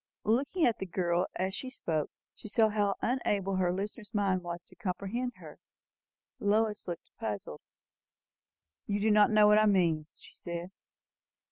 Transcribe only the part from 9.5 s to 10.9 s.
I mean?" she said.